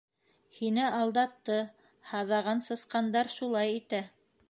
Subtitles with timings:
[0.59, 1.59] Һине алдатты,
[2.15, 4.07] һаҙаған сысҡандар шулай итә.